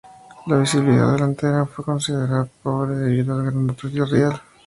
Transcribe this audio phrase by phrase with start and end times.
[0.47, 4.41] La visibilidad delantera fue considerada pobre debido al gran motor radial.